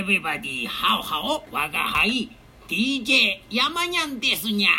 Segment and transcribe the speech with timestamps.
[0.00, 2.30] everybody ハオハオ我が輩
[2.66, 4.70] DJ 山にゃんですにゃ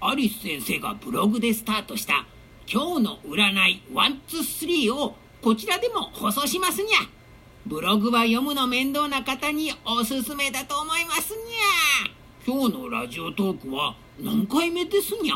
[0.00, 2.26] アリス先生がブログでスタートした
[2.70, 7.08] 今日の占いワンツースリーをこちらでも放送しますにゃ
[7.66, 15.34] ブログは読むの面倒な方におすすめだと思いますにゃ今日のラジオトークは何回目ですにゃ？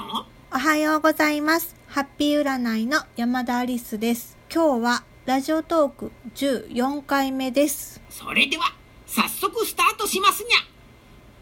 [0.55, 1.77] おはようございます。
[1.87, 4.37] ハッピー占いの山田アリスです。
[4.53, 8.03] 今日はラジオトーク14回目です。
[8.11, 8.75] それでは
[9.14, 10.58] 早速スタートしますにゃ。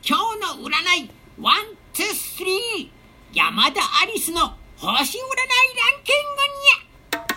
[0.04, 0.70] 今日の占
[1.04, 1.10] い
[1.40, 1.54] ワン
[1.92, 2.90] ツースリー。
[3.32, 5.28] 山田アリスの星占いラ
[5.96, 7.30] ンキングにゃ。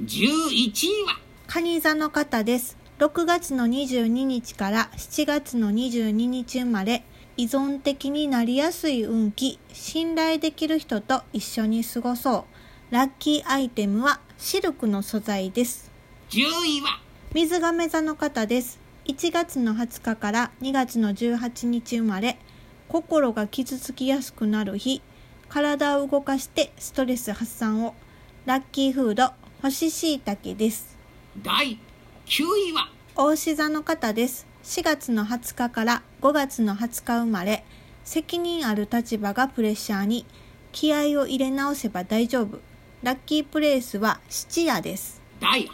[0.00, 1.20] 11位は。
[1.48, 2.78] 蟹座の方です。
[2.98, 7.04] 6月の22日から7月の22日生まれ、
[7.36, 12.69] 依存的になりやすい運気、信頼できる人と一緒に過ごそう。
[12.90, 15.92] ラッキーアイテムはシルクの素材です。
[16.30, 17.00] 10位は？
[17.32, 18.80] 水亀座の方です。
[19.04, 22.36] 1月の20日から2月の18日生まれ、
[22.88, 25.02] 心が傷つきやすくなる日、
[25.48, 27.94] 体を動かしてストレス発散を。
[28.44, 30.98] ラッキーフード、干し椎茸です。
[31.40, 31.78] 第
[32.26, 32.90] 9位は？
[33.14, 34.48] 大志座の方です。
[34.64, 37.64] 4月の20日から5月の20日生まれ、
[38.02, 40.26] 責任ある立場がプレッシャーに、
[40.72, 42.58] 気合を入れ直せば大丈夫。
[43.02, 45.22] ラッキープレイスは質屋です。
[45.40, 45.68] 第8位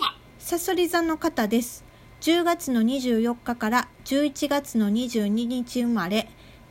[0.00, 0.14] は？
[0.38, 1.84] さそり座の方です。
[2.20, 6.28] 10月の24日から11月の22日生まれ、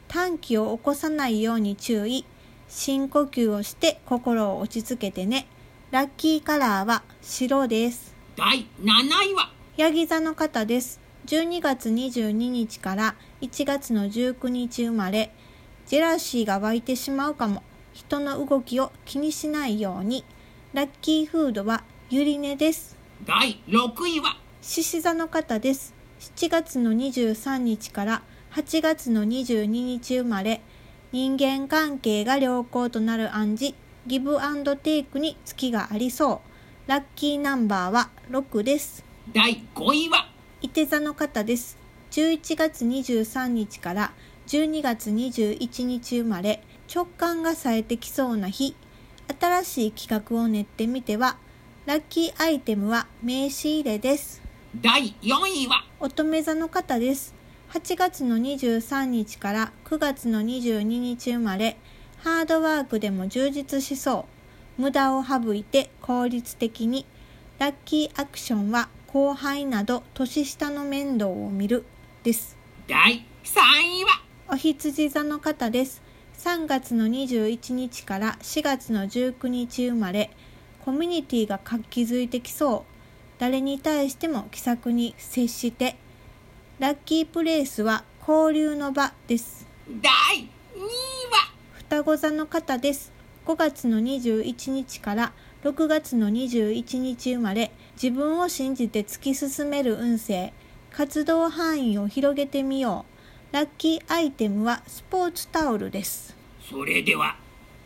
[0.07, 2.23] 短期を起こさないように注意。
[2.69, 5.47] 深呼吸をして心を落ち着けてね。
[5.91, 8.15] ラッキーカラーは白です。
[8.37, 9.51] 第7位は？
[9.75, 11.01] ヤギ座の方です。
[11.25, 15.33] 12月22日から1月の19日生まれ、
[15.87, 17.63] ジェラシーが湧いてしまうかも。
[17.99, 20.23] 人の動きを気にしないように。
[20.71, 22.95] ラッキーフードはゆり根です。
[23.25, 24.37] 第6位は？
[24.61, 25.93] 獅子座の方です。
[26.21, 28.21] 7月の23日から
[28.53, 30.61] 8月の22日生まれ、
[31.11, 33.75] 人間関係が良好となる暗示、
[34.07, 36.41] ギブアンドテイクに月がありそ
[36.87, 36.89] う。
[36.89, 39.03] ラッキーナンバーは6です。
[39.33, 40.29] 第5位は？
[40.61, 41.77] 伊手座の方です。
[42.11, 44.13] 11月23日から
[44.47, 48.75] 12月21日生まれ、直感が冴えてきそうな日、
[49.39, 51.37] 新しい企画を練ってみては、
[51.85, 54.41] ラッキーアイテムは名刺入れです。
[54.81, 55.85] 第4位は？
[55.99, 57.35] 乙女座の方です。
[57.73, 61.77] 8月の23日から9月の22日生まれ、
[62.17, 64.25] ハードワークでも充実しそ
[64.77, 64.81] う。
[64.81, 67.05] 無駄を省いて効率的に。
[67.59, 71.85] ラッキーアクションは後輩など年下の面倒を見る。
[72.23, 72.57] です。
[72.87, 73.59] 第3
[74.01, 74.23] 位は？
[74.51, 76.01] お羊座の方です。
[76.39, 80.31] 3月の21日から4月の19日生まれ、
[80.85, 83.39] コミュニティが活気づいてきそう。
[83.39, 85.97] 誰に対しても気さくに接して、
[86.79, 89.67] ラッキープレイスは交流の場です。
[89.89, 90.47] 第2位
[91.29, 91.51] は？
[91.75, 93.11] 双子座の方です。
[93.45, 95.33] 5月の21日から
[95.65, 97.69] 6月の21日生まれ、
[98.01, 100.53] 自分を信じて突き進める運勢、
[100.89, 103.18] 活動範囲を広げてみよう。
[103.51, 106.37] ラッキーアイテムはスポーツタオルです。
[106.69, 107.35] それでは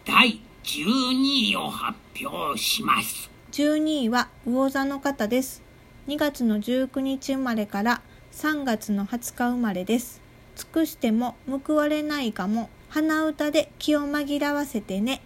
[0.03, 5.63] 第12位を発表します12位は魚座の方です。
[6.09, 8.01] 2月の19日生まれから
[8.33, 10.19] 3月の20日生まれです。
[10.57, 12.69] 尽くしても報われないかも。
[12.89, 15.21] 鼻歌で気を紛らわせてね。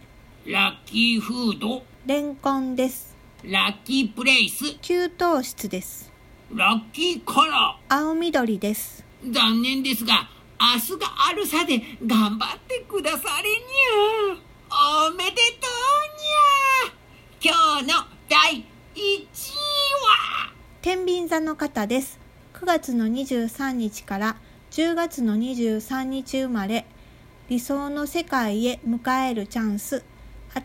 [0.46, 3.16] ラッキーフードレンコンです。
[3.44, 5.10] ラッキープレイス給湯
[5.42, 6.12] 室です。
[6.54, 9.07] ラッキーカラ青緑です。
[9.26, 10.30] ー残念ですが
[10.60, 14.38] 明日があるさで頑張ってくだされにゃ
[15.10, 15.68] おめでと
[16.90, 17.94] うにゃ今日の
[18.30, 18.62] 第1
[18.96, 19.24] 位
[20.04, 20.52] は？
[20.82, 22.20] 天秤座の方です。
[22.54, 24.38] 9月の23日から
[24.72, 26.86] 10月の23日生まれ、
[27.50, 30.04] 理想の世界へ迎えるチャンス、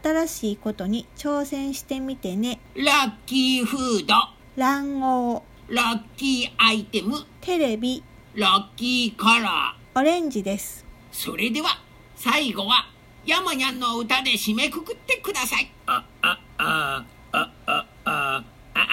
[0.02, 2.60] 新しいことに挑戦してみてね。
[2.74, 4.14] ラッキーフード。
[4.56, 7.18] 卵黄、ラッキーアイテム。
[7.42, 8.02] テレビ、
[8.34, 10.00] ラッキーカラー。
[10.00, 10.86] オレンジです。
[11.12, 11.68] それでは
[12.16, 12.86] 最後は
[13.26, 15.70] 山にゃんの歌で締めくくってください。
[15.84, 18.44] あああああああ
[18.74, 18.84] あ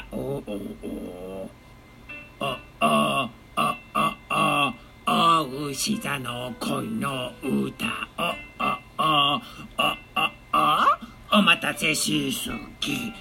[0.00, 0.42] あおお
[0.82, 1.48] お
[2.40, 4.74] あああああ
[5.06, 7.86] あ牛座の恋の歌。
[8.16, 9.40] あああ
[9.76, 12.50] あああお待たせしす
[12.80, 13.12] ぎ